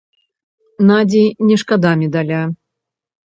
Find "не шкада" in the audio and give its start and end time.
1.49-1.91